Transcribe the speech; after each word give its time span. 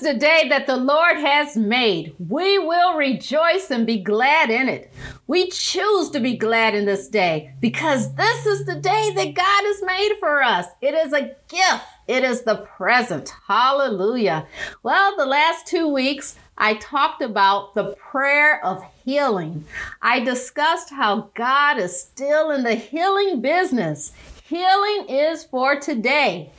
The 0.00 0.14
day 0.14 0.48
that 0.48 0.66
the 0.66 0.76
Lord 0.76 1.16
has 1.16 1.56
made. 1.56 2.14
We 2.18 2.58
will 2.58 2.96
rejoice 2.96 3.70
and 3.70 3.86
be 3.86 3.98
glad 3.98 4.50
in 4.50 4.68
it. 4.68 4.92
We 5.26 5.48
choose 5.48 6.10
to 6.10 6.20
be 6.20 6.36
glad 6.36 6.74
in 6.74 6.84
this 6.84 7.08
day 7.08 7.54
because 7.60 8.14
this 8.14 8.46
is 8.46 8.64
the 8.66 8.76
day 8.76 9.12
that 9.14 9.34
God 9.34 9.62
has 9.64 9.82
made 9.82 10.16
for 10.18 10.42
us. 10.42 10.66
It 10.80 10.94
is 10.94 11.12
a 11.12 11.34
gift. 11.48 11.84
It 12.06 12.24
is 12.24 12.42
the 12.42 12.56
present. 12.76 13.32
Hallelujah. 13.46 14.46
Well, 14.82 15.16
the 15.16 15.26
last 15.26 15.66
two 15.66 15.88
weeks, 15.88 16.36
I 16.56 16.74
talked 16.74 17.22
about 17.22 17.74
the 17.74 17.94
prayer 17.94 18.64
of 18.64 18.82
healing. 19.04 19.64
I 20.02 20.20
discussed 20.20 20.90
how 20.90 21.30
God 21.34 21.78
is 21.78 22.00
still 22.00 22.50
in 22.50 22.62
the 22.62 22.74
healing 22.74 23.40
business. 23.40 24.12
Healing 24.44 25.06
is 25.08 25.44
for 25.44 25.78
today 25.78 26.50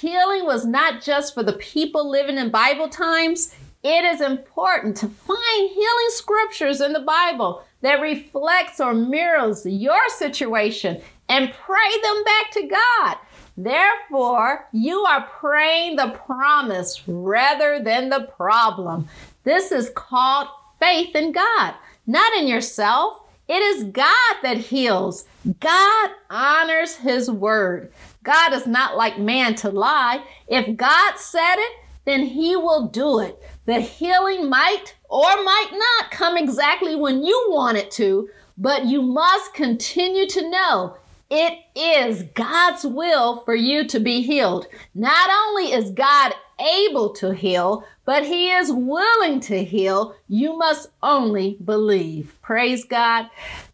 healing 0.00 0.44
was 0.44 0.64
not 0.64 1.02
just 1.02 1.34
for 1.34 1.42
the 1.42 1.54
people 1.54 2.08
living 2.08 2.38
in 2.38 2.50
Bible 2.50 2.88
times. 2.88 3.54
It 3.82 4.04
is 4.04 4.20
important 4.20 4.96
to 4.98 5.08
find 5.08 5.70
healing 5.70 6.08
scriptures 6.08 6.80
in 6.80 6.92
the 6.92 7.00
Bible 7.00 7.62
that 7.82 8.00
reflects 8.00 8.80
or 8.80 8.94
mirrors 8.94 9.64
your 9.64 10.08
situation 10.10 11.00
and 11.28 11.52
pray 11.52 12.00
them 12.02 12.24
back 12.24 12.50
to 12.52 12.66
God. 12.66 13.16
Therefore, 13.56 14.68
you 14.72 15.00
are 15.00 15.28
praying 15.28 15.96
the 15.96 16.10
promise 16.26 17.02
rather 17.06 17.82
than 17.82 18.10
the 18.10 18.28
problem. 18.36 19.08
This 19.44 19.72
is 19.72 19.90
called 19.94 20.48
faith 20.78 21.14
in 21.14 21.32
God, 21.32 21.74
not 22.06 22.32
in 22.34 22.48
yourself. 22.48 23.20
It 23.48 23.62
is 23.62 23.84
God 23.84 24.36
that 24.42 24.56
heals. 24.56 25.24
God 25.60 26.10
honors 26.30 26.96
his 26.96 27.30
word. 27.30 27.92
God 28.24 28.52
is 28.52 28.66
not 28.66 28.96
like 28.96 29.18
man 29.18 29.54
to 29.56 29.70
lie. 29.70 30.24
If 30.48 30.76
God 30.76 31.16
said 31.16 31.56
it, 31.56 31.72
then 32.04 32.24
he 32.24 32.56
will 32.56 32.88
do 32.88 33.20
it. 33.20 33.40
The 33.66 33.80
healing 33.80 34.48
might 34.50 34.96
or 35.08 35.22
might 35.44 35.70
not 35.72 36.10
come 36.10 36.36
exactly 36.36 36.96
when 36.96 37.22
you 37.24 37.46
want 37.50 37.78
it 37.78 37.90
to, 37.92 38.28
but 38.58 38.86
you 38.86 39.02
must 39.02 39.54
continue 39.54 40.26
to 40.26 40.50
know 40.50 40.96
it 41.30 41.58
is 41.74 42.22
God's 42.34 42.84
will 42.84 43.40
for 43.40 43.54
you 43.54 43.86
to 43.88 43.98
be 43.98 44.22
healed. 44.22 44.66
Not 44.94 45.28
only 45.30 45.72
is 45.72 45.90
God 45.90 46.34
able 46.60 47.10
to 47.14 47.34
heal, 47.34 47.84
but 48.04 48.24
He 48.24 48.50
is 48.50 48.72
willing 48.72 49.40
to 49.40 49.64
heal. 49.64 50.14
You 50.28 50.56
must 50.56 50.90
only 51.02 51.58
believe. 51.64 52.36
Praise 52.42 52.84
God. 52.84 53.28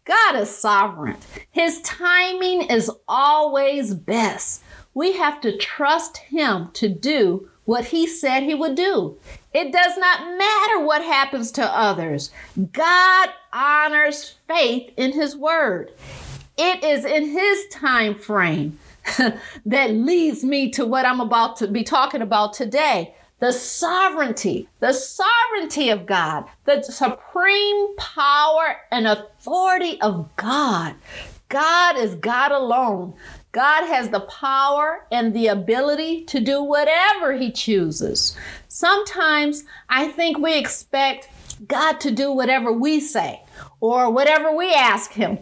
God 0.05 0.35
is 0.37 0.49
sovereign. 0.49 1.17
His 1.51 1.81
timing 1.81 2.63
is 2.63 2.91
always 3.07 3.93
best. 3.93 4.63
We 4.95 5.13
have 5.13 5.39
to 5.41 5.55
trust 5.57 6.17
Him 6.17 6.69
to 6.73 6.89
do 6.89 7.49
what 7.65 7.85
He 7.85 8.07
said 8.07 8.43
He 8.43 8.55
would 8.55 8.75
do. 8.75 9.17
It 9.53 9.71
does 9.71 9.95
not 9.97 10.37
matter 10.37 10.79
what 10.83 11.03
happens 11.03 11.51
to 11.53 11.63
others. 11.63 12.31
God 12.71 13.29
honors 13.53 14.35
faith 14.47 14.91
in 14.97 15.13
His 15.13 15.37
Word. 15.37 15.91
It 16.57 16.83
is 16.83 17.05
in 17.05 17.29
His 17.29 17.67
time 17.69 18.15
frame 18.15 18.79
that 19.65 19.91
leads 19.91 20.43
me 20.43 20.69
to 20.71 20.85
what 20.85 21.05
I'm 21.05 21.19
about 21.19 21.57
to 21.57 21.67
be 21.67 21.83
talking 21.83 22.21
about 22.21 22.53
today 22.53 23.15
the 23.39 23.51
sovereignty, 23.51 24.69
the 24.79 24.93
sovereignty 24.93 25.89
of 25.89 26.05
God, 26.05 26.45
the 26.63 26.81
supreme 26.81 27.93
power 27.97 28.77
and 28.89 29.05
authority 29.05 29.99
of 29.99 30.33
God. 30.37 30.95
God 31.49 31.97
is 31.97 32.15
God 32.15 32.53
alone. 32.53 33.13
God 33.51 33.85
has 33.85 34.09
the 34.09 34.21
power 34.21 35.05
and 35.11 35.33
the 35.33 35.47
ability 35.47 36.23
to 36.25 36.39
do 36.39 36.63
whatever 36.63 37.33
He 37.33 37.51
chooses. 37.51 38.35
Sometimes 38.69 39.65
I 39.89 40.07
think 40.07 40.37
we 40.37 40.57
expect 40.57 41.29
God 41.67 41.99
to 41.99 42.11
do 42.11 42.31
whatever 42.31 42.71
we 42.71 42.99
say 42.99 43.41
or 43.81 44.09
whatever 44.09 44.55
we 44.55 44.73
ask 44.73 45.11
Him. 45.11 45.39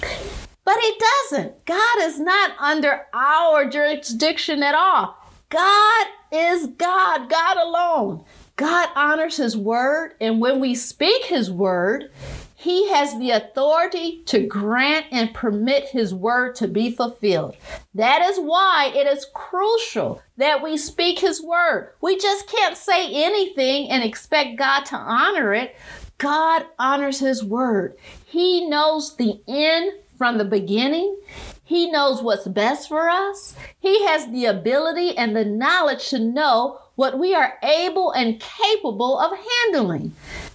But 0.00 0.76
He 0.80 1.00
doesn't. 1.00 1.64
God 1.64 1.98
is 2.00 2.20
not 2.20 2.52
under 2.58 3.06
our 3.14 3.68
jurisdiction 3.68 4.62
at 4.62 4.74
all. 4.74 5.16
God 5.48 6.06
is 6.30 6.66
God, 6.66 7.30
God 7.30 7.56
alone. 7.56 8.24
God 8.56 8.88
honors 8.94 9.36
His 9.36 9.56
word, 9.56 10.14
and 10.20 10.40
when 10.40 10.60
we 10.60 10.74
speak 10.74 11.24
His 11.24 11.50
word, 11.50 12.10
He 12.54 12.90
has 12.90 13.16
the 13.18 13.30
authority 13.30 14.22
to 14.26 14.46
grant 14.46 15.06
and 15.12 15.32
permit 15.32 15.88
His 15.88 16.12
word 16.12 16.56
to 16.56 16.68
be 16.68 16.90
fulfilled. 16.90 17.56
That 17.94 18.20
is 18.22 18.38
why 18.38 18.92
it 18.94 19.06
is 19.06 19.26
crucial 19.32 20.20
that 20.36 20.62
we 20.62 20.76
speak 20.76 21.20
His 21.20 21.40
word. 21.40 21.94
We 22.00 22.18
just 22.18 22.48
can't 22.48 22.76
say 22.76 23.10
anything 23.24 23.88
and 23.90 24.02
expect 24.02 24.58
God 24.58 24.84
to 24.86 24.96
honor 24.96 25.54
it. 25.54 25.76
God 26.18 26.66
honors 26.78 27.20
His 27.20 27.44
word. 27.44 27.96
He 28.24 28.68
knows 28.68 29.16
the 29.16 29.40
end 29.46 29.92
from 30.16 30.36
the 30.36 30.44
beginning. 30.44 31.16
He 31.64 31.90
knows 31.90 32.22
what's 32.22 32.48
best 32.48 32.88
for 32.88 33.08
us. 33.08 33.54
He 33.78 34.04
has 34.06 34.30
the 34.30 34.46
ability 34.46 35.16
and 35.16 35.36
the 35.36 35.44
knowledge 35.44 36.08
to 36.10 36.18
know 36.18 36.80
what 36.96 37.18
we 37.18 37.34
are 37.34 37.58
able 37.62 38.10
and 38.10 38.40
capable 38.40 39.18
of 39.18 39.38
handling. 39.62 40.14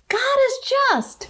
God 0.09 0.37
is 0.47 0.71
just. 0.91 1.29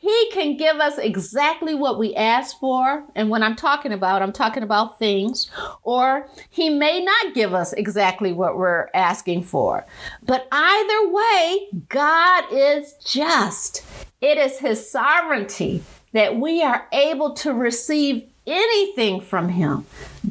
He 0.00 0.30
can 0.32 0.56
give 0.56 0.76
us 0.76 0.96
exactly 0.96 1.74
what 1.74 1.98
we 1.98 2.14
ask 2.14 2.58
for. 2.58 3.04
And 3.14 3.28
when 3.28 3.42
I'm 3.42 3.54
talking 3.54 3.92
about, 3.92 4.22
I'm 4.22 4.32
talking 4.32 4.62
about 4.62 4.98
things. 4.98 5.50
Or 5.82 6.26
He 6.48 6.70
may 6.70 7.04
not 7.04 7.34
give 7.34 7.52
us 7.52 7.74
exactly 7.74 8.32
what 8.32 8.56
we're 8.56 8.88
asking 8.94 9.44
for. 9.44 9.84
But 10.22 10.48
either 10.50 11.12
way, 11.12 11.68
God 11.90 12.44
is 12.50 12.94
just. 13.04 13.84
It 14.22 14.38
is 14.38 14.58
His 14.58 14.90
sovereignty 14.90 15.82
that 16.12 16.34
we 16.34 16.62
are 16.62 16.88
able 16.92 17.34
to 17.34 17.52
receive 17.52 18.26
anything 18.46 19.20
from 19.20 19.50
Him. 19.50 19.84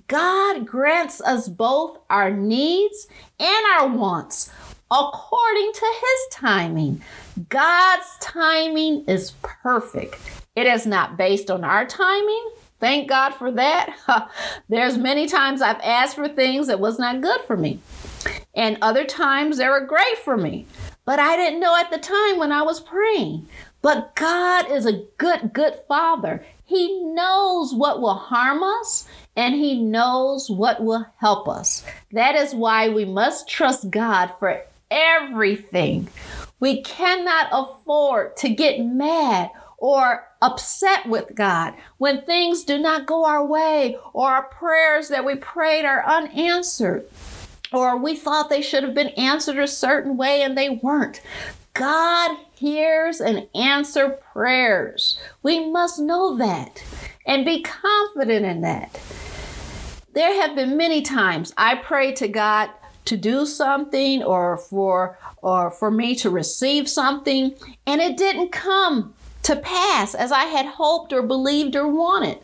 God 0.07 0.65
grants 0.65 1.21
us 1.21 1.47
both 1.47 1.99
our 2.09 2.31
needs 2.31 3.07
and 3.39 3.65
our 3.77 3.87
wants 3.87 4.51
according 4.91 5.71
to 5.73 5.93
His 6.01 6.35
timing. 6.35 7.03
God's 7.47 8.17
timing 8.19 9.05
is 9.05 9.31
perfect. 9.41 10.15
It 10.55 10.65
is 10.65 10.85
not 10.85 11.15
based 11.15 11.49
on 11.49 11.63
our 11.63 11.85
timing. 11.85 12.51
Thank 12.79 13.07
God 13.07 13.31
for 13.31 13.51
that. 13.51 14.29
There's 14.69 14.97
many 14.97 15.27
times 15.27 15.61
I've 15.61 15.81
asked 15.81 16.15
for 16.15 16.27
things 16.27 16.67
that 16.67 16.79
was 16.79 16.97
not 16.97 17.21
good 17.21 17.41
for 17.41 17.55
me. 17.55 17.79
And 18.55 18.77
other 18.81 19.05
times 19.05 19.57
they 19.57 19.67
were 19.67 19.85
great 19.85 20.17
for 20.17 20.37
me. 20.37 20.65
But 21.05 21.19
I 21.19 21.37
didn't 21.37 21.59
know 21.59 21.77
at 21.77 21.91
the 21.91 21.97
time 21.97 22.37
when 22.39 22.51
I 22.51 22.61
was 22.63 22.79
praying. 22.79 23.47
But 23.81 24.15
God 24.15 24.69
is 24.69 24.85
a 24.85 25.03
good, 25.17 25.53
good 25.53 25.75
father. 25.87 26.43
He 26.65 27.01
knows 27.03 27.73
what 27.73 28.01
will 28.01 28.15
harm 28.15 28.63
us 28.63 29.07
and 29.35 29.55
He 29.55 29.79
knows 29.79 30.49
what 30.49 30.83
will 30.83 31.05
help 31.17 31.47
us. 31.47 31.85
That 32.11 32.35
is 32.35 32.53
why 32.53 32.89
we 32.89 33.05
must 33.05 33.47
trust 33.47 33.89
God 33.89 34.31
for 34.39 34.61
everything. 34.91 36.09
We 36.59 36.81
cannot 36.81 37.47
afford 37.51 38.37
to 38.37 38.49
get 38.49 38.79
mad 38.83 39.51
or 39.77 40.27
upset 40.41 41.07
with 41.07 41.35
God 41.35 41.73
when 41.97 42.21
things 42.21 42.63
do 42.63 42.77
not 42.77 43.05
go 43.05 43.25
our 43.25 43.45
way 43.45 43.97
or 44.13 44.29
our 44.29 44.43
prayers 44.43 45.09
that 45.09 45.25
we 45.25 45.35
prayed 45.35 45.85
are 45.85 46.05
unanswered 46.05 47.05
or 47.71 47.97
we 47.97 48.15
thought 48.15 48.49
they 48.49 48.61
should 48.61 48.83
have 48.83 48.93
been 48.93 49.09
answered 49.09 49.57
a 49.57 49.67
certain 49.67 50.17
way 50.17 50.41
and 50.41 50.57
they 50.57 50.69
weren't. 50.69 51.21
God 51.73 52.37
hears 52.55 53.21
and 53.21 53.47
answers 53.55 54.17
prayers. 54.33 55.19
We 55.43 55.69
must 55.69 55.99
know 55.99 56.35
that 56.37 56.83
and 57.25 57.45
be 57.45 57.61
confident 57.61 58.45
in 58.45 58.61
that. 58.61 58.99
There 60.13 60.41
have 60.41 60.55
been 60.55 60.75
many 60.75 61.01
times 61.01 61.53
I 61.55 61.75
prayed 61.75 62.15
to 62.17 62.27
God 62.27 62.69
to 63.05 63.17
do 63.17 63.45
something 63.45 64.23
or 64.23 64.57
for 64.57 65.17
or 65.41 65.71
for 65.71 65.89
me 65.89 66.15
to 66.15 66.29
receive 66.29 66.87
something 66.89 67.55
and 67.87 68.01
it 68.01 68.17
didn't 68.17 68.51
come 68.51 69.13
to 69.43 69.55
pass 69.55 70.13
as 70.13 70.31
I 70.31 70.45
had 70.45 70.65
hoped 70.65 71.13
or 71.13 71.21
believed 71.21 71.75
or 71.75 71.87
wanted. 71.87 72.39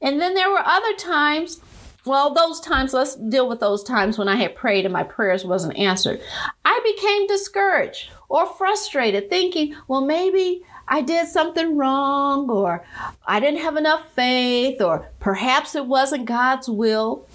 And 0.00 0.20
then 0.20 0.34
there 0.34 0.50
were 0.50 0.64
other 0.64 0.94
times 0.94 1.60
well, 2.06 2.32
those 2.32 2.60
times, 2.60 2.94
let's 2.94 3.14
deal 3.14 3.48
with 3.48 3.60
those 3.60 3.82
times 3.82 4.16
when 4.16 4.26
I 4.26 4.36
had 4.36 4.54
prayed 4.54 4.86
and 4.86 4.92
my 4.92 5.02
prayers 5.02 5.44
wasn't 5.44 5.76
answered. 5.76 6.20
I 6.64 6.80
became 6.82 7.26
discouraged 7.26 8.10
or 8.28 8.46
frustrated, 8.46 9.28
thinking, 9.28 9.74
well, 9.86 10.00
maybe 10.00 10.62
I 10.88 11.02
did 11.02 11.28
something 11.28 11.76
wrong, 11.76 12.50
or 12.50 12.84
I 13.26 13.38
didn't 13.38 13.60
have 13.60 13.76
enough 13.76 14.12
faith, 14.14 14.80
or 14.80 15.08
perhaps 15.20 15.74
it 15.74 15.86
wasn't 15.86 16.24
God's 16.24 16.68
will. 16.68 17.28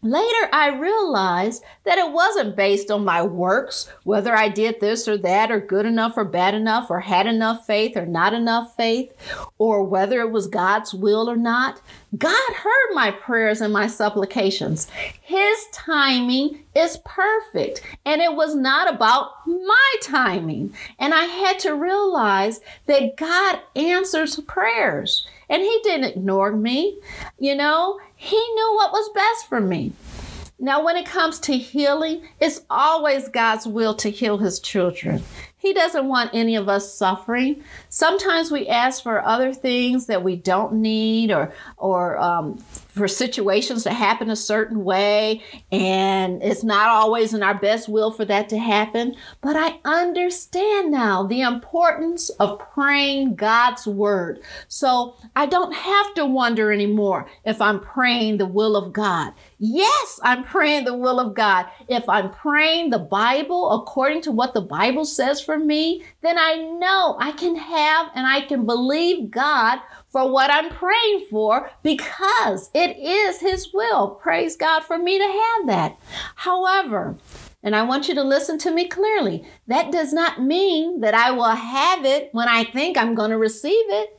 Later, 0.00 0.48
I 0.52 0.68
realized 0.78 1.64
that 1.82 1.98
it 1.98 2.12
wasn't 2.12 2.54
based 2.54 2.88
on 2.88 3.04
my 3.04 3.20
works, 3.20 3.90
whether 4.04 4.32
I 4.32 4.48
did 4.48 4.78
this 4.80 5.08
or 5.08 5.18
that, 5.18 5.50
or 5.50 5.58
good 5.58 5.86
enough 5.86 6.16
or 6.16 6.24
bad 6.24 6.54
enough, 6.54 6.88
or 6.88 7.00
had 7.00 7.26
enough 7.26 7.66
faith 7.66 7.96
or 7.96 8.06
not 8.06 8.32
enough 8.32 8.76
faith, 8.76 9.12
or 9.58 9.82
whether 9.82 10.20
it 10.20 10.30
was 10.30 10.46
God's 10.46 10.94
will 10.94 11.28
or 11.28 11.36
not. 11.36 11.80
God 12.16 12.54
heard 12.54 12.94
my 12.94 13.10
prayers 13.10 13.60
and 13.60 13.72
my 13.72 13.88
supplications. 13.88 14.88
His 15.20 15.66
timing 15.72 16.60
is 16.76 17.00
perfect, 17.04 17.82
and 18.06 18.22
it 18.22 18.34
was 18.34 18.54
not 18.54 18.94
about 18.94 19.32
my 19.46 19.94
timing. 20.00 20.74
And 21.00 21.12
I 21.12 21.24
had 21.24 21.58
to 21.60 21.74
realize 21.74 22.60
that 22.86 23.16
God 23.16 23.60
answers 23.74 24.38
prayers. 24.40 25.26
And 25.50 25.62
he 25.62 25.80
didn't 25.82 26.10
ignore 26.10 26.52
me. 26.52 26.98
You 27.38 27.54
know, 27.54 27.98
he 28.18 28.36
knew 28.36 28.74
what 28.74 28.92
was 28.92 29.08
best 29.14 29.48
for 29.48 29.60
me. 29.60 29.92
Now, 30.58 30.84
when 30.84 30.96
it 30.96 31.06
comes 31.06 31.38
to 31.40 31.56
healing, 31.56 32.26
it's 32.40 32.62
always 32.68 33.28
God's 33.28 33.64
will 33.64 33.94
to 33.94 34.10
heal 34.10 34.38
his 34.38 34.58
children. 34.58 35.22
He 35.56 35.72
doesn't 35.72 36.08
want 36.08 36.30
any 36.34 36.56
of 36.56 36.68
us 36.68 36.92
suffering. 36.92 37.62
Sometimes 37.88 38.50
we 38.50 38.66
ask 38.66 39.02
for 39.02 39.24
other 39.24 39.54
things 39.54 40.06
that 40.06 40.24
we 40.24 40.34
don't 40.34 40.74
need 40.74 41.30
or, 41.30 41.52
or 41.76 42.18
um, 42.18 42.56
for 42.98 43.08
situations 43.08 43.84
to 43.84 43.90
happen 43.90 44.28
a 44.30 44.36
certain 44.36 44.84
way, 44.84 45.42
and 45.72 46.42
it's 46.42 46.64
not 46.64 46.88
always 46.88 47.32
in 47.32 47.42
our 47.42 47.54
best 47.54 47.88
will 47.88 48.10
for 48.10 48.24
that 48.26 48.48
to 48.50 48.58
happen. 48.58 49.14
But 49.40 49.56
I 49.56 49.80
understand 49.84 50.90
now 50.90 51.22
the 51.22 51.40
importance 51.40 52.28
of 52.30 52.58
praying 52.58 53.36
God's 53.36 53.86
word. 53.86 54.40
So 54.68 55.16
I 55.34 55.46
don't 55.46 55.72
have 55.72 56.14
to 56.14 56.26
wonder 56.26 56.72
anymore 56.72 57.28
if 57.44 57.60
I'm 57.60 57.80
praying 57.80 58.38
the 58.38 58.46
will 58.46 58.76
of 58.76 58.92
God. 58.92 59.32
Yes, 59.58 60.20
I'm 60.22 60.44
praying 60.44 60.84
the 60.84 60.96
will 60.96 61.18
of 61.18 61.34
God. 61.34 61.66
If 61.88 62.08
I'm 62.08 62.30
praying 62.30 62.90
the 62.90 62.98
Bible 62.98 63.72
according 63.72 64.22
to 64.22 64.32
what 64.32 64.54
the 64.54 64.60
Bible 64.60 65.04
says 65.04 65.40
for 65.40 65.58
me, 65.58 66.02
then 66.22 66.38
I 66.38 66.54
know 66.56 67.16
I 67.18 67.32
can 67.32 67.56
have 67.56 68.10
and 68.14 68.26
I 68.26 68.42
can 68.42 68.66
believe 68.66 69.30
God 69.30 69.78
for 70.10 70.30
what 70.30 70.50
I'm 70.50 70.70
praying 70.70 71.26
for 71.30 71.70
because 71.82 72.70
it 72.74 72.96
is 72.96 73.40
His 73.40 73.72
will. 73.72 74.10
Praise 74.10 74.56
God 74.56 74.84
for 74.84 74.98
me 74.98 75.18
to 75.18 75.24
have 75.24 75.66
that. 75.66 75.98
However, 76.36 77.16
and 77.62 77.74
I 77.74 77.82
want 77.82 78.08
you 78.08 78.14
to 78.14 78.22
listen 78.22 78.58
to 78.58 78.70
me 78.70 78.88
clearly. 78.88 79.44
That 79.66 79.90
does 79.90 80.12
not 80.12 80.40
mean 80.40 81.00
that 81.00 81.14
I 81.14 81.32
will 81.32 81.44
have 81.44 82.04
it 82.04 82.30
when 82.32 82.48
I 82.48 82.64
think 82.64 82.96
I'm 82.96 83.14
going 83.14 83.30
to 83.30 83.38
receive 83.38 83.86
it. 83.88 84.18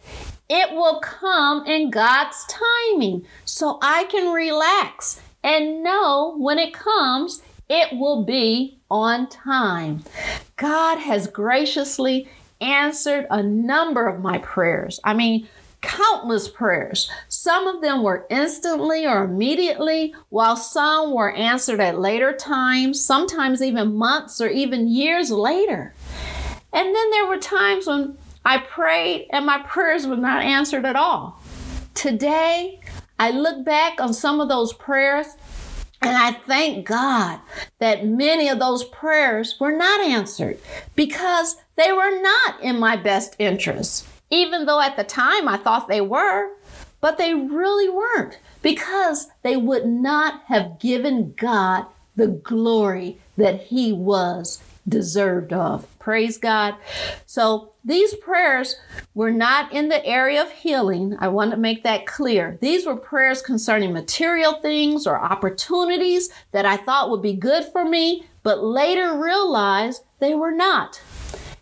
It 0.50 0.72
will 0.72 1.00
come 1.00 1.66
in 1.66 1.90
God's 1.90 2.46
timing 2.48 3.26
so 3.46 3.80
I 3.82 4.06
can 4.06 4.34
relax 4.34 5.22
and 5.44 5.84
know 5.84 6.36
when 6.38 6.60
it 6.60 6.74
comes, 6.74 7.42
it 7.70 7.98
will 7.98 8.24
be 8.24 8.80
on 8.90 9.30
time. 9.30 10.04
God 10.58 10.98
has 10.98 11.28
graciously 11.28 12.28
answered 12.60 13.26
a 13.30 13.42
number 13.42 14.08
of 14.08 14.22
my 14.22 14.40
prayers. 14.40 15.00
I 15.04 15.14
mean, 15.14 15.48
countless 15.82 16.48
prayers. 16.48 17.10
Some 17.28 17.68
of 17.68 17.82
them 17.82 18.04
were 18.04 18.26
instantly 18.30 19.06
or 19.06 19.24
immediately, 19.24 20.14
while 20.30 20.56
some 20.56 21.14
were 21.14 21.32
answered 21.32 21.80
at 21.80 22.00
later 22.00 22.34
times, 22.34 23.04
sometimes 23.04 23.62
even 23.62 23.96
months 23.96 24.42
or 24.42 24.50
even 24.50 24.88
years 24.88 25.32
later. 25.32 25.94
And 26.74 26.96
then 26.96 27.12
there 27.12 27.28
were 27.28 27.38
times 27.38 27.88
when 27.88 28.18
I 28.46 28.60
prayed 28.60 29.28
and 29.32 29.46
my 29.46 29.60
prayers 29.60 30.08
were 30.08 30.18
not 30.18 30.44
answered 30.44 30.86
at 30.86 30.96
all. 30.96 31.42
Today, 31.94 32.80
I 33.18 33.32
look 33.32 33.66
back 33.66 34.00
on 34.00 34.14
some 34.14 34.40
of 34.40 34.50
those 34.50 34.72
prayers 34.74 35.28
and 36.02 36.16
I 36.16 36.32
thank 36.32 36.88
God 36.88 37.40
that 37.80 38.06
many 38.06 38.48
of 38.48 38.60
those 38.60 38.86
prayers 38.86 39.56
were 39.60 39.76
not 39.76 40.00
answered 40.00 40.58
because 40.96 41.58
they 41.76 41.92
were 41.92 42.22
not 42.22 42.62
in 42.62 42.80
my 42.80 42.96
best 42.96 43.36
interest, 43.38 44.08
even 44.30 44.66
though 44.66 44.82
at 44.82 44.96
the 44.96 45.04
time 45.04 45.48
I 45.48 45.58
thought 45.58 45.88
they 45.88 46.02
were, 46.02 46.52
but 47.02 47.18
they 47.18 47.34
really 47.34 47.90
weren't 47.90 48.40
because 48.62 49.28
they 49.42 49.56
would 49.56 49.86
not 49.86 50.44
have 50.48 50.80
given 50.80 51.34
God 51.38 51.86
the 52.16 52.28
glory 52.28 53.18
that 53.38 53.62
He 53.64 53.94
was 53.94 54.62
deserved 54.88 55.54
of. 55.54 55.88
Praise 56.00 56.38
God. 56.38 56.76
So 57.26 57.72
these 57.86 58.16
prayers 58.16 58.76
were 59.14 59.32
not 59.32 59.72
in 59.72 59.90
the 59.90 60.06
area 60.06 60.42
of 60.42 60.52
healing. 60.52 61.16
I 61.20 61.28
want 61.28 61.52
to 61.52 61.58
make 61.58 61.84
that 61.84 62.08
clear. 62.08 62.58
These 62.62 62.86
were 62.86 62.96
prayers 62.96 63.42
concerning 63.42 63.94
material 63.94 64.54
things 64.54 65.06
or 65.06 65.20
opportunities 65.20 66.30
that 66.52 66.66
I 66.66 66.78
thought 66.78 67.10
would 67.12 67.22
be 67.22 67.34
good 67.34 67.66
for 67.66 67.86
me, 67.86 68.26
but 68.44 68.64
later 68.64 69.18
realized 69.18 70.04
they 70.20 70.34
were 70.34 70.52
not. 70.52 71.02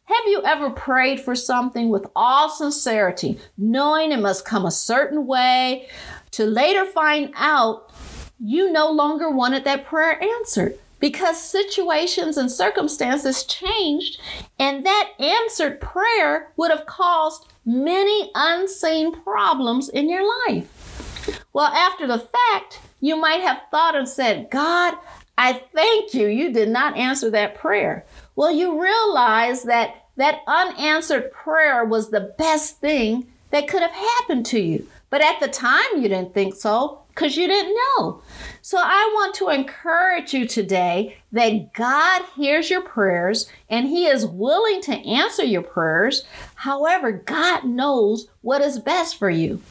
Have 0.08 0.26
you 0.28 0.42
ever 0.46 0.70
prayed 0.70 1.20
for 1.20 1.36
something 1.36 1.90
with 1.90 2.08
all 2.16 2.48
sincerity, 2.48 3.40
knowing 3.58 4.14
it 4.14 4.22
must 4.22 4.46
come 4.46 4.66
a 4.66 4.72
certain 4.72 5.28
way, 5.28 5.90
to 6.32 6.46
later 6.46 6.86
find 6.86 7.34
out 7.36 7.92
you 8.40 8.72
no 8.72 8.90
longer 8.90 9.30
wanted 9.30 9.66
that 9.66 9.86
prayer 9.86 10.22
answered? 10.24 10.80
because 11.00 11.40
situations 11.40 12.38
and 12.38 12.52
circumstances 12.52 13.44
changed, 13.44 14.20
and 14.58 14.84
that 14.84 15.12
answered 15.20 15.80
prayer 15.80 16.52
would 16.58 16.72
have 16.72 16.88
caused 16.88 17.46
many 17.66 18.32
unseen 18.34 19.12
problems 19.22 19.90
in 19.90 20.10
your 20.10 20.28
life. 20.48 21.44
Well, 21.54 21.68
after 21.68 22.08
the 22.08 22.18
fact, 22.18 22.80
you 23.00 23.16
might 23.16 23.42
have 23.42 23.62
thought 23.70 23.96
and 23.96 24.10
said, 24.10 24.50
God, 24.50 24.96
I 25.38 25.54
thank 25.54 26.16
you, 26.16 26.28
you 26.28 26.52
did 26.52 26.70
not 26.70 26.98
answer 26.98 27.30
that 27.30 27.54
prayer. 27.54 28.04
Well, 28.38 28.52
you 28.52 28.80
realize 28.80 29.64
that 29.64 30.06
that 30.16 30.42
unanswered 30.46 31.32
prayer 31.32 31.84
was 31.84 32.12
the 32.12 32.36
best 32.38 32.80
thing 32.80 33.26
that 33.50 33.68
could 33.68 33.82
have 33.82 33.92
happened 33.92 34.46
to 34.48 34.60
you. 34.60 34.88
But 35.10 35.22
at 35.22 35.40
the 35.40 35.48
time, 35.48 35.86
you 35.96 36.08
didn't 36.08 36.36
think 36.36 36.54
so 36.54 37.02
because 37.10 37.36
you 37.36 37.48
didn't 37.48 37.76
know. 37.76 38.22
So 38.62 38.78
I 38.78 39.12
want 39.16 39.34
to 39.36 39.50
encourage 39.50 40.36
you 40.36 40.46
today 40.46 41.18
that 41.32 41.74
God 41.74 42.26
hears 42.36 42.70
your 42.70 42.82
prayers 42.82 43.50
and 43.72 43.88
He 43.88 44.06
is 44.06 44.28
willing 44.28 44.82
to 44.84 44.94
answer 44.94 45.44
your 45.44 45.64
prayers. 45.64 46.24
However, 46.54 47.12
God 47.12 47.64
knows 47.64 48.28
what 48.42 48.62
is 48.62 48.78
best 48.78 49.18
for 49.18 49.32
you. 49.32 49.64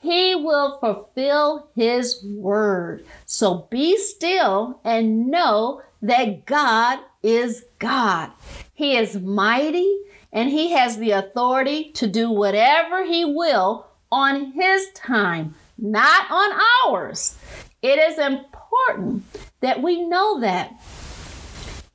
He 0.00 0.34
will 0.34 0.78
fulfill 0.80 1.68
His 1.76 2.20
word. 2.24 3.04
So 3.26 3.68
be 3.70 3.96
still 3.96 4.80
and 4.82 5.28
know 5.28 5.82
that 6.02 6.46
God 6.46 6.98
is 7.22 7.64
God. 7.78 8.30
He 8.74 8.96
is 8.96 9.16
mighty 9.20 9.98
and 10.32 10.50
He 10.50 10.72
has 10.72 10.98
the 10.98 11.12
authority 11.12 11.90
to 11.92 12.06
do 12.06 12.30
whatever 12.30 13.04
He 13.04 13.24
will 13.24 13.86
on 14.10 14.52
His 14.52 14.90
time 14.94 15.54
not 15.78 16.30
on 16.30 16.60
ours. 16.84 17.38
It 17.80 17.98
is 17.98 18.18
important 18.18 19.24
that 19.60 19.82
we 19.82 20.02
know 20.02 20.40
that. 20.40 20.72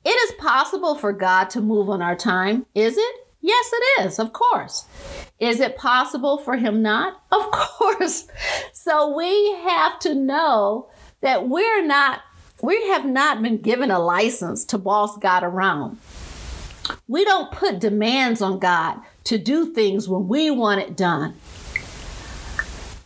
It 0.05 0.09
is 0.09 0.31
possible 0.37 0.95
for 0.95 1.13
God 1.13 1.49
to 1.51 1.61
move 1.61 1.89
on 1.89 2.01
our 2.01 2.15
time, 2.15 2.65
is 2.73 2.97
it? 2.97 3.15
Yes, 3.41 3.71
it 3.73 4.05
is, 4.05 4.19
of 4.19 4.31
course. 4.31 4.85
Is 5.39 5.59
it 5.59 5.77
possible 5.77 6.37
for 6.37 6.55
Him 6.55 6.81
not? 6.81 7.21
Of 7.31 7.51
course. 7.51 8.27
So 8.73 9.15
we 9.15 9.53
have 9.63 9.99
to 9.99 10.15
know 10.15 10.89
that 11.21 11.47
we're 11.47 11.85
not, 11.85 12.21
we 12.63 12.87
have 12.87 13.05
not 13.05 13.41
been 13.41 13.57
given 13.57 13.91
a 13.91 13.99
license 13.99 14.63
to 14.63 14.77
boss 14.77 15.17
God 15.17 15.43
around. 15.43 15.97
We 17.09 17.25
don't 17.25 17.51
put 17.51 17.79
demands 17.79 18.41
on 18.41 18.57
God 18.57 19.01
to 19.25 19.37
do 19.37 19.73
things 19.73 20.07
when 20.07 20.29
we 20.29 20.49
want 20.49 20.79
it 20.79 20.95
done. 20.95 21.35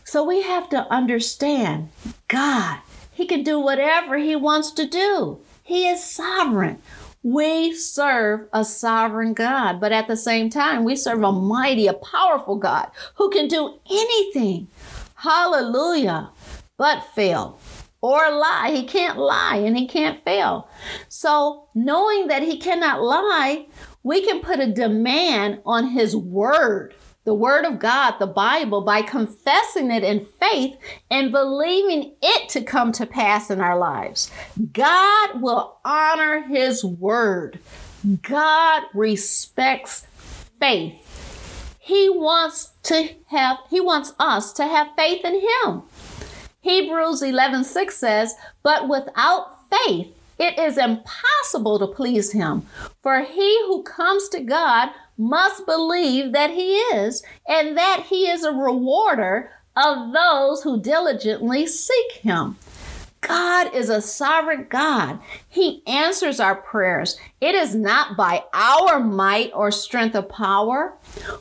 So 0.04 0.22
we 0.22 0.42
have 0.42 0.68
to 0.70 0.86
understand 0.92 1.88
God, 2.28 2.78
He 3.12 3.26
can 3.26 3.42
do 3.42 3.58
whatever 3.58 4.16
He 4.16 4.36
wants 4.36 4.70
to 4.72 4.86
do. 4.86 5.40
He 5.64 5.88
is 5.88 6.04
sovereign. 6.04 6.80
We 7.24 7.74
serve 7.74 8.46
a 8.52 8.64
sovereign 8.64 9.34
God, 9.34 9.80
but 9.80 9.90
at 9.90 10.06
the 10.06 10.16
same 10.16 10.50
time, 10.50 10.84
we 10.84 10.94
serve 10.94 11.24
a 11.24 11.32
mighty, 11.32 11.88
a 11.88 11.94
powerful 11.94 12.54
God 12.54 12.92
who 13.16 13.28
can 13.28 13.48
do 13.48 13.80
anything. 13.90 14.68
Hallelujah. 15.16 16.30
But 16.76 17.02
fail 17.12 17.58
or 18.00 18.30
lie. 18.30 18.70
He 18.72 18.84
can't 18.84 19.18
lie 19.18 19.56
and 19.56 19.76
he 19.76 19.86
can't 19.86 20.24
fail. 20.24 20.68
So, 21.08 21.68
knowing 21.74 22.28
that 22.28 22.42
he 22.42 22.58
cannot 22.58 23.02
lie, 23.02 23.66
we 24.02 24.24
can 24.24 24.40
put 24.40 24.60
a 24.60 24.72
demand 24.72 25.60
on 25.66 25.88
his 25.88 26.16
word 26.16 26.94
the 27.28 27.34
Word 27.34 27.66
of 27.66 27.78
God, 27.78 28.14
the 28.18 28.26
Bible, 28.26 28.80
by 28.80 29.02
confessing 29.02 29.90
it 29.90 30.02
in 30.02 30.26
faith 30.40 30.78
and 31.10 31.30
believing 31.30 32.14
it 32.22 32.48
to 32.48 32.62
come 32.62 32.90
to 32.92 33.04
pass 33.04 33.50
in 33.50 33.60
our 33.60 33.78
lives. 33.78 34.30
God 34.72 35.42
will 35.42 35.76
honor 35.84 36.46
His 36.48 36.82
Word. 36.82 37.58
God 38.22 38.84
respects 38.94 40.06
faith. 40.58 41.76
He 41.78 42.08
wants 42.08 42.70
to 42.84 43.10
have 43.26 43.58
he 43.68 43.80
wants 43.80 44.14
us 44.18 44.52
to 44.54 44.66
have 44.66 44.96
faith 44.96 45.22
in 45.22 45.34
him. 45.34 45.82
Hebrews 46.68 47.22
11:6 47.22 47.96
says, 47.96 48.36
"But 48.62 48.88
without 48.88 49.56
faith 49.70 50.14
it 50.38 50.58
is 50.58 50.78
impossible 50.78 51.78
to 51.80 51.86
please 51.86 52.32
him. 52.32 52.66
For 53.02 53.22
he 53.22 53.58
who 53.66 53.82
comes 53.82 54.28
to 54.28 54.40
God 54.40 54.90
must 55.16 55.66
believe 55.66 56.32
that 56.32 56.50
he 56.50 56.76
is, 56.76 57.24
and 57.48 57.76
that 57.76 58.04
he 58.08 58.30
is 58.30 58.44
a 58.44 58.52
rewarder 58.52 59.50
of 59.76 60.12
those 60.12 60.62
who 60.62 60.80
diligently 60.80 61.66
seek 61.66 62.12
him. 62.22 62.56
God 63.20 63.74
is 63.74 63.88
a 63.90 64.00
sovereign 64.00 64.66
God. 64.68 65.18
He 65.48 65.82
answers 65.86 66.40
our 66.40 66.54
prayers. 66.54 67.18
It 67.40 67.54
is 67.54 67.74
not 67.74 68.16
by 68.16 68.44
our 68.52 69.00
might 69.00 69.50
or 69.54 69.70
strength 69.70 70.14
of 70.14 70.28
power. 70.28 70.96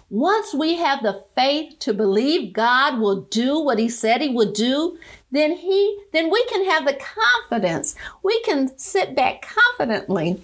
Once 0.10 0.54
we 0.54 0.76
have 0.76 1.04
the 1.04 1.24
faith 1.36 1.78
to 1.80 1.94
believe 1.94 2.54
God 2.54 3.00
will 3.00 3.22
do 3.22 3.60
what 3.60 3.80
he 3.80 3.90
said 3.90 4.22
he 4.22 4.30
would 4.30 4.54
do, 4.54 4.98
then 5.32 5.52
he 5.58 6.00
then 6.14 6.32
we 6.32 6.44
can 6.46 6.66
have 6.66 6.86
the 6.86 6.98
confidence. 6.98 7.96
We 8.24 8.42
can 8.42 8.78
sit 8.78 9.16
back 9.16 9.42
confidently 9.42 10.42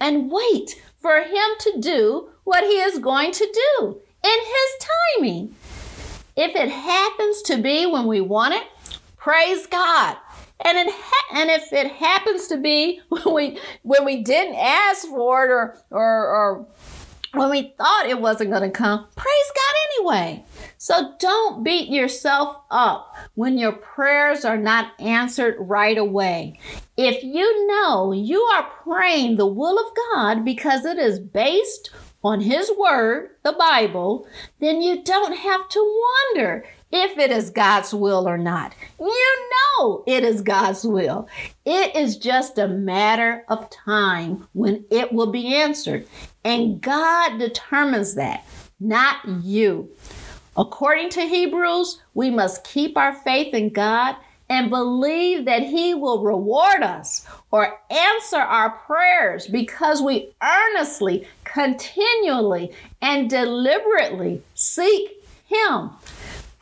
and 0.00 0.30
wait 0.30 0.82
for 1.00 1.18
him 1.18 1.50
to 1.60 1.80
do 1.80 2.30
what 2.44 2.64
he 2.64 2.80
is 2.80 2.98
going 2.98 3.32
to 3.32 3.60
do 3.78 4.00
in 4.22 4.38
his 4.38 4.88
timing. 5.18 5.54
If 6.36 6.54
it 6.54 6.70
happens 6.70 7.42
to 7.42 7.56
be 7.56 7.86
when 7.86 8.06
we 8.06 8.20
want 8.20 8.54
it, 8.54 8.64
praise 9.16 9.66
God. 9.66 10.16
And 10.64 10.78
it 10.78 10.88
ha- 10.90 11.36
and 11.38 11.50
if 11.50 11.72
it 11.72 11.92
happens 11.92 12.46
to 12.48 12.56
be 12.56 13.00
when 13.08 13.34
we 13.34 13.58
when 13.82 14.04
we 14.04 14.22
didn't 14.22 14.56
ask 14.56 15.06
for 15.08 15.44
it 15.44 15.50
or 15.50 15.78
or, 15.90 16.26
or 16.26 16.66
when 17.34 17.50
we 17.50 17.74
thought 17.76 18.06
it 18.08 18.20
wasn't 18.20 18.50
going 18.50 18.62
to 18.62 18.70
come, 18.70 19.06
praise 19.14 19.52
God 19.54 19.74
anyway. 19.98 20.44
So 20.78 21.14
don't 21.18 21.62
beat 21.62 21.88
yourself 21.88 22.62
up 22.70 23.14
when 23.34 23.58
your 23.58 23.72
prayers 23.72 24.44
are 24.44 24.56
not 24.56 24.98
answered 24.98 25.56
right 25.58 25.98
away. 25.98 26.58
If 26.96 27.22
you 27.22 27.66
know 27.66 28.12
you 28.12 28.40
are 28.40 28.70
praying 28.82 29.36
the 29.36 29.46
will 29.46 29.78
of 29.78 29.94
God 30.14 30.44
because 30.44 30.84
it 30.84 30.98
is 30.98 31.18
based 31.18 31.90
on 32.24 32.40
His 32.40 32.70
Word, 32.78 33.30
the 33.44 33.52
Bible, 33.52 34.26
then 34.60 34.80
you 34.80 35.02
don't 35.02 35.36
have 35.36 35.68
to 35.68 36.02
wonder 36.34 36.64
if 36.92 37.18
it 37.18 37.30
is 37.30 37.50
God's 37.50 37.92
will 37.92 38.28
or 38.28 38.38
not. 38.38 38.74
You 38.98 39.48
know 39.78 40.04
it 40.06 40.24
is 40.24 40.42
God's 40.42 40.84
will. 40.84 41.28
It 41.64 41.94
is 41.96 42.16
just 42.16 42.58
a 42.58 42.68
matter 42.68 43.44
of 43.48 43.70
time 43.70 44.48
when 44.52 44.84
it 44.90 45.12
will 45.12 45.30
be 45.30 45.54
answered. 45.54 46.06
And 46.44 46.80
God 46.80 47.38
determines 47.38 48.14
that, 48.14 48.44
not 48.78 49.16
you. 49.42 49.90
According 50.56 51.10
to 51.10 51.22
Hebrews, 51.22 52.00
we 52.14 52.30
must 52.30 52.64
keep 52.64 52.96
our 52.96 53.12
faith 53.12 53.52
in 53.52 53.70
God 53.70 54.16
and 54.48 54.70
believe 54.70 55.44
that 55.44 55.62
He 55.62 55.94
will 55.94 56.22
reward 56.22 56.82
us 56.82 57.26
or 57.50 57.80
answer 57.90 58.36
our 58.36 58.70
prayers 58.70 59.46
because 59.48 60.00
we 60.00 60.30
earnestly, 60.42 61.26
continually, 61.44 62.72
and 63.02 63.28
deliberately 63.28 64.42
seek 64.54 65.22
Him. 65.46 65.90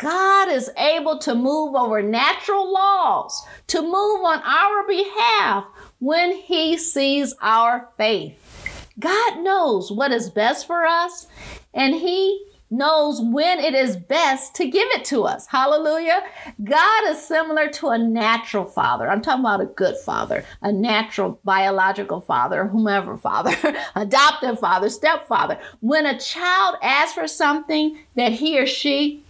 God 0.05 0.51
is 0.51 0.71
able 0.77 1.19
to 1.21 1.35
move 1.35 1.75
over 1.75 2.03
natural 2.03 2.71
laws, 2.71 3.43
to 3.69 3.81
move 3.81 4.23
on 4.23 4.43
our 4.43 4.87
behalf 4.87 5.65
when 5.99 6.37
He 6.37 6.77
sees 6.77 7.35
our 7.41 7.89
faith. 7.97 8.91
God 8.99 9.39
knows 9.39 9.91
what 9.91 10.13
is 10.13 10.29
best 10.29 10.67
for 10.67 10.85
us, 10.85 11.27
and 11.73 11.95
He 11.95 12.45
knows 12.71 13.23
when 13.23 13.59
it 13.59 13.75
is 13.75 13.97
best 13.97 14.55
to 14.57 14.69
give 14.69 14.87
it 14.89 15.07
to 15.07 15.23
us. 15.23 15.47
Hallelujah. 15.47 16.23
God 16.63 17.09
is 17.09 17.27
similar 17.27 17.71
to 17.71 17.89
a 17.89 17.97
natural 17.97 18.67
father. 18.67 19.09
I'm 19.09 19.23
talking 19.23 19.41
about 19.41 19.63
a 19.63 19.67
good 19.67 19.97
father, 19.97 20.45
a 20.61 20.71
natural 20.71 21.41
biological 21.45 22.21
father, 22.21 22.67
whomever 22.67 23.17
father, 23.17 23.57
adoptive 23.95 24.59
father, 24.59 24.91
stepfather. 24.91 25.59
When 25.81 26.05
a 26.05 26.19
child 26.19 26.77
asks 26.83 27.15
for 27.15 27.27
something 27.27 28.01
that 28.17 28.33
he 28.33 28.61
or 28.61 28.67
she 28.67 29.24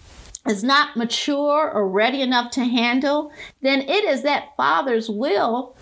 is 0.46 0.62
not 0.62 0.96
mature 0.96 1.70
or 1.70 1.88
ready 1.88 2.20
enough 2.20 2.50
to 2.52 2.64
handle, 2.64 3.32
then 3.62 3.80
it 3.80 4.04
is 4.04 4.22
that 4.22 4.56
father's 4.56 5.08
will 5.08 5.76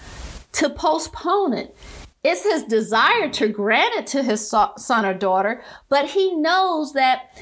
to 0.53 0.71
postpone 0.71 1.55
it. 1.55 1.77
It's 2.23 2.45
his 2.45 2.63
desire 2.63 3.29
to 3.31 3.49
grant 3.49 3.95
it 3.95 4.07
to 4.09 4.23
his 4.23 4.49
son 4.49 5.05
or 5.05 5.15
daughter, 5.15 5.63
but 5.89 6.11
he 6.11 6.35
knows 6.37 6.93
that 6.93 7.37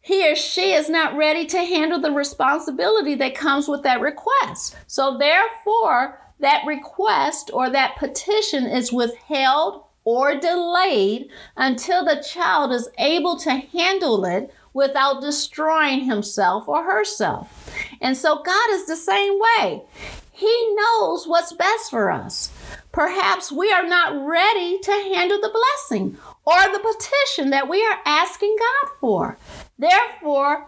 he 0.00 0.30
or 0.30 0.36
she 0.36 0.72
is 0.72 0.88
not 0.88 1.16
ready 1.16 1.46
to 1.46 1.58
handle 1.58 2.00
the 2.00 2.12
responsibility 2.12 3.14
that 3.16 3.34
comes 3.34 3.68
with 3.68 3.82
that 3.82 4.00
request. 4.00 4.76
So, 4.86 5.16
therefore, 5.16 6.20
that 6.40 6.64
request 6.66 7.50
or 7.52 7.70
that 7.70 7.96
petition 7.96 8.66
is 8.66 8.92
withheld 8.92 9.84
or 10.04 10.34
delayed 10.38 11.28
until 11.56 12.04
the 12.04 12.22
child 12.22 12.72
is 12.72 12.88
able 12.98 13.38
to 13.38 13.50
handle 13.52 14.24
it 14.24 14.52
without 14.72 15.20
destroying 15.20 16.04
himself 16.04 16.68
or 16.68 16.84
herself. 16.84 17.70
And 18.00 18.16
so 18.16 18.42
God 18.42 18.70
is 18.70 18.86
the 18.86 18.96
same 18.96 19.38
way. 19.38 19.82
He 20.32 20.74
knows 20.74 21.26
what's 21.26 21.52
best 21.52 21.90
for 21.90 22.10
us. 22.10 22.52
Perhaps 22.90 23.52
we 23.52 23.70
are 23.70 23.86
not 23.86 24.26
ready 24.26 24.78
to 24.78 24.90
handle 24.90 25.40
the 25.40 25.50
blessing 25.52 26.16
or 26.44 26.60
the 26.72 26.80
petition 26.80 27.50
that 27.50 27.68
we 27.68 27.84
are 27.84 27.98
asking 28.04 28.56
God 28.58 28.92
for. 28.98 29.38
Therefore, 29.78 30.66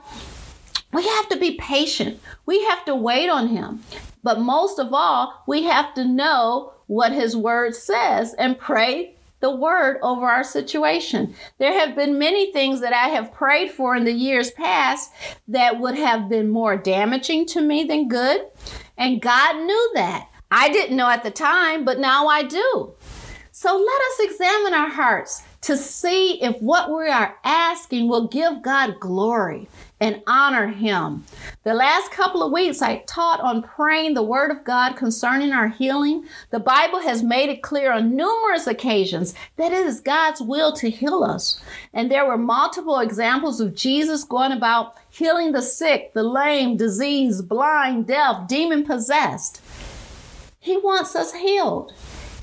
we 0.92 1.06
have 1.06 1.28
to 1.30 1.36
be 1.36 1.56
patient. 1.56 2.20
We 2.46 2.64
have 2.64 2.84
to 2.84 2.94
wait 2.94 3.28
on 3.28 3.48
Him. 3.48 3.82
But 4.22 4.40
most 4.40 4.78
of 4.78 4.94
all, 4.94 5.42
we 5.46 5.64
have 5.64 5.92
to 5.94 6.04
know 6.04 6.72
what 6.86 7.12
His 7.12 7.36
Word 7.36 7.74
says 7.74 8.34
and 8.34 8.58
pray 8.58 9.16
the 9.44 9.54
word 9.54 9.98
over 10.02 10.26
our 10.26 10.42
situation. 10.42 11.34
There 11.58 11.78
have 11.78 11.94
been 11.94 12.18
many 12.18 12.50
things 12.50 12.80
that 12.80 12.94
I 12.94 13.08
have 13.08 13.30
prayed 13.30 13.70
for 13.70 13.94
in 13.94 14.04
the 14.04 14.12
years 14.12 14.50
past 14.50 15.12
that 15.48 15.78
would 15.78 15.96
have 15.96 16.30
been 16.30 16.48
more 16.48 16.78
damaging 16.78 17.44
to 17.48 17.60
me 17.60 17.84
than 17.84 18.08
good. 18.08 18.46
And 18.96 19.20
God 19.20 19.56
knew 19.56 19.90
that. 19.96 20.30
I 20.50 20.70
didn't 20.70 20.96
know 20.96 21.10
at 21.10 21.24
the 21.24 21.30
time, 21.30 21.84
but 21.84 21.98
now 21.98 22.26
I 22.26 22.42
do. 22.44 22.94
So 23.52 23.76
let 23.76 24.00
us 24.00 24.32
examine 24.32 24.72
our 24.72 24.88
hearts 24.88 25.42
to 25.60 25.76
see 25.76 26.42
if 26.42 26.58
what 26.62 26.88
we 26.88 27.08
are 27.08 27.36
asking 27.44 28.08
will 28.08 28.28
give 28.28 28.62
God 28.62 28.98
glory 28.98 29.68
and 30.00 30.22
honor 30.26 30.68
Him. 30.68 31.24
The 31.62 31.74
last 31.74 32.10
couple 32.10 32.42
of 32.42 32.52
weeks, 32.52 32.82
I 32.82 33.04
taught 33.06 33.40
on 33.40 33.62
praying 33.62 34.14
the 34.14 34.22
Word 34.22 34.50
of 34.50 34.64
God 34.64 34.96
concerning 34.96 35.52
our 35.52 35.68
healing. 35.68 36.26
The 36.50 36.60
Bible 36.60 37.00
has 37.00 37.22
made 37.22 37.48
it 37.48 37.62
clear 37.62 37.92
on 37.92 38.16
numerous 38.16 38.66
occasions 38.66 39.34
that 39.56 39.72
it 39.72 39.86
is 39.86 40.00
God's 40.00 40.40
will 40.40 40.72
to 40.74 40.90
heal 40.90 41.22
us. 41.22 41.60
And 41.92 42.10
there 42.10 42.26
were 42.26 42.38
multiple 42.38 42.98
examples 42.98 43.60
of 43.60 43.74
Jesus 43.74 44.24
going 44.24 44.52
about 44.52 44.94
healing 45.10 45.52
the 45.52 45.62
sick, 45.62 46.12
the 46.12 46.24
lame, 46.24 46.76
diseased, 46.76 47.48
blind, 47.48 48.06
deaf, 48.06 48.48
demon 48.48 48.84
possessed. 48.84 49.60
He 50.58 50.76
wants 50.76 51.14
us 51.14 51.34
healed. 51.34 51.92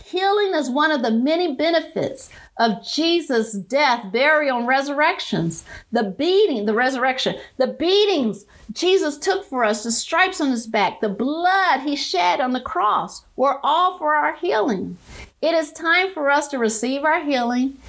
Healing 0.05 0.53
is 0.53 0.69
one 0.69 0.91
of 0.91 1.01
the 1.01 1.11
many 1.11 1.55
benefits 1.55 2.29
of 2.61 2.85
Jesus' 2.85 3.53
death, 3.53 4.11
burial, 4.11 4.59
and 4.59 4.67
resurrections. 4.67 5.65
The 5.91 6.03
beating, 6.03 6.67
the 6.67 6.75
resurrection, 6.75 7.37
the 7.57 7.65
beatings 7.65 8.45
Jesus 8.71 9.17
took 9.17 9.43
for 9.43 9.63
us, 9.63 9.83
the 9.83 9.91
stripes 9.91 10.39
on 10.39 10.51
his 10.51 10.67
back, 10.67 11.01
the 11.01 11.09
blood 11.09 11.79
he 11.79 11.95
shed 11.95 12.39
on 12.39 12.51
the 12.51 12.61
cross 12.61 13.25
were 13.35 13.59
all 13.63 13.97
for 13.97 14.13
our 14.13 14.35
healing. 14.35 14.99
It 15.41 15.55
is 15.55 15.71
time 15.71 16.13
for 16.13 16.29
us 16.29 16.47
to 16.49 16.59
receive 16.59 17.03
our 17.03 17.25
healing. 17.25 17.79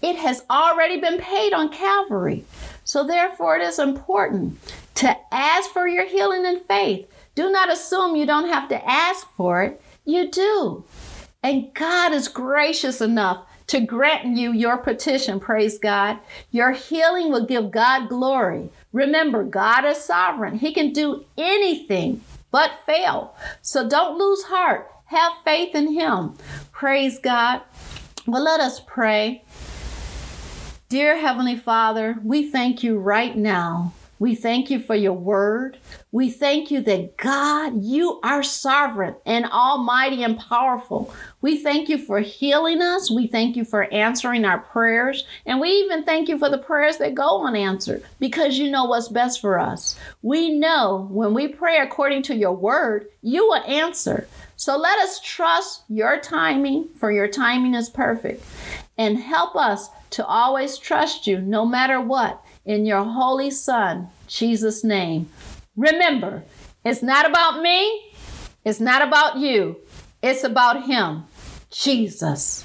It 0.00 0.16
has 0.16 0.44
already 0.48 0.98
been 0.98 1.18
paid 1.18 1.52
on 1.52 1.68
Calvary. 1.68 2.46
So, 2.84 3.06
therefore, 3.06 3.56
it 3.56 3.62
is 3.62 3.78
important 3.78 4.58
to 4.94 5.14
ask 5.30 5.70
for 5.70 5.86
your 5.86 6.06
healing 6.06 6.46
in 6.46 6.60
faith. 6.60 7.06
Do 7.34 7.52
not 7.52 7.70
assume 7.70 8.16
you 8.16 8.24
don't 8.24 8.48
have 8.48 8.70
to 8.70 8.90
ask 8.90 9.30
for 9.36 9.62
it. 9.62 9.82
You 10.06 10.30
do. 10.30 10.84
And 11.42 11.74
God 11.74 12.14
is 12.14 12.28
gracious 12.28 13.02
enough 13.02 13.46
to 13.72 13.80
grant 13.80 14.36
you 14.36 14.52
your 14.52 14.76
petition, 14.76 15.40
praise 15.40 15.78
God. 15.78 16.18
Your 16.50 16.72
healing 16.72 17.32
will 17.32 17.46
give 17.46 17.70
God 17.70 18.10
glory. 18.10 18.68
Remember, 18.92 19.44
God 19.44 19.86
is 19.86 19.96
sovereign. 19.96 20.58
He 20.58 20.74
can 20.74 20.92
do 20.92 21.24
anything 21.38 22.20
but 22.50 22.80
fail. 22.84 23.34
So 23.62 23.88
don't 23.88 24.18
lose 24.18 24.42
heart. 24.42 24.90
Have 25.06 25.32
faith 25.42 25.74
in 25.74 25.94
Him. 25.94 26.34
Praise 26.70 27.18
God. 27.18 27.62
Well, 28.26 28.42
let 28.42 28.60
us 28.60 28.78
pray. 28.78 29.42
Dear 30.90 31.16
Heavenly 31.16 31.56
Father, 31.56 32.18
we 32.22 32.50
thank 32.50 32.82
you 32.82 32.98
right 32.98 33.34
now 33.34 33.94
We 34.22 34.36
thank 34.36 34.70
you 34.70 34.78
for 34.78 34.94
your 34.94 35.14
word. 35.14 35.78
We 36.12 36.30
thank 36.30 36.70
you 36.70 36.80
that 36.82 37.16
God, 37.16 37.82
you 37.82 38.20
are 38.22 38.44
sovereign 38.44 39.16
and 39.26 39.46
almighty 39.46 40.22
and 40.22 40.38
powerful. 40.38 41.12
We 41.40 41.56
thank 41.56 41.88
you 41.88 41.98
for 41.98 42.20
healing 42.20 42.82
us. 42.82 43.10
We 43.10 43.26
thank 43.26 43.56
you 43.56 43.64
for 43.64 43.92
answering 43.92 44.44
our 44.44 44.60
prayers. 44.60 45.26
And 45.44 45.60
we 45.60 45.70
even 45.70 46.04
thank 46.04 46.28
you 46.28 46.38
for 46.38 46.48
the 46.48 46.56
prayers 46.56 46.98
that 46.98 47.16
go 47.16 47.44
unanswered 47.44 48.04
because 48.20 48.58
you 48.58 48.70
know 48.70 48.84
what's 48.84 49.08
best 49.08 49.40
for 49.40 49.58
us. 49.58 49.98
We 50.22 50.56
know 50.56 51.08
when 51.10 51.34
we 51.34 51.48
pray 51.48 51.78
according 51.78 52.22
to 52.24 52.36
your 52.36 52.52
word, 52.52 53.08
you 53.22 53.48
will 53.48 53.64
answer. 53.64 54.28
So 54.54 54.76
let 54.76 55.00
us 55.00 55.20
trust 55.20 55.82
your 55.88 56.20
timing, 56.20 56.90
for 56.94 57.10
your 57.10 57.26
timing 57.26 57.74
is 57.74 57.90
perfect. 57.90 58.44
And 58.96 59.18
help 59.18 59.56
us 59.56 59.88
to 60.10 60.24
always 60.24 60.78
trust 60.78 61.26
you 61.26 61.40
no 61.40 61.66
matter 61.66 62.00
what 62.00 62.40
in 62.64 62.86
your 62.86 63.04
holy 63.04 63.50
Son, 63.50 64.08
Jesus' 64.28 64.84
name. 64.84 65.28
Remember, 65.76 66.44
it's 66.84 67.02
not 67.02 67.28
about 67.28 67.60
me, 67.60 68.12
it's 68.64 68.80
not 68.80 69.02
about 69.02 69.38
you, 69.38 69.76
it's 70.22 70.44
about 70.44 70.86
Him, 70.86 71.24
Jesus. 71.70 72.64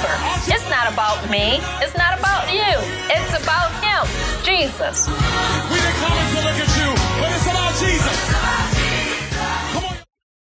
remember, 0.00 0.52
it's 0.52 0.68
not 0.68 0.92
about 0.92 1.30
me. 1.30 1.60
It's 1.80 1.96
not 1.96 2.18
about 2.18 2.52
you. 2.52 2.72
It's 3.10 3.42
about 3.42 3.70
Him, 3.82 4.06
Jesus. 4.44 5.08
We've 5.08 5.84
to 6.34 6.40
look 6.44 6.58
at 6.58 6.70
you, 6.78 6.90
but 7.20 7.32
it's 7.32 7.46
about 7.46 7.78
Jesus. 7.78 8.79